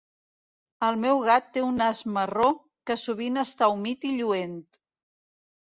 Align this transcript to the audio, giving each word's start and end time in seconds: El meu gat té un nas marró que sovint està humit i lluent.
El 0.87 0.95
meu 1.03 1.19
gat 1.27 1.51
té 1.57 1.63
un 1.65 1.77
nas 1.81 2.01
marró 2.15 2.49
que 2.91 2.97
sovint 3.03 3.39
està 3.45 3.71
humit 3.77 4.09
i 4.11 4.15
lluent. 4.17 4.61